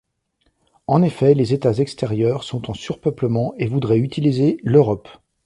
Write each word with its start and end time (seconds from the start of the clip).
En 0.87 1.03
effet, 1.03 1.35
les 1.35 1.53
états 1.53 1.73
extérieurs 1.73 2.43
sont 2.43 2.71
en 2.71 2.73
surpeuplement 2.73 3.53
et 3.59 3.67
voudraient 3.67 3.99
utiliser 3.99 4.57
l'Europe. 4.63 5.07